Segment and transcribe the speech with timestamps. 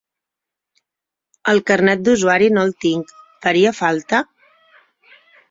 [1.53, 3.13] El carnet d'usuari no el tinc,
[3.45, 4.25] faria falta?